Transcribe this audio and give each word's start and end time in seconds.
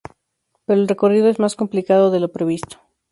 Pero 0.65 0.81
el 0.81 0.87
recorrido 0.87 1.27
es 1.27 1.37
más 1.37 1.55
complicado 1.55 2.09
de 2.09 2.19
lo 2.19 2.31
previsto… 2.31 2.79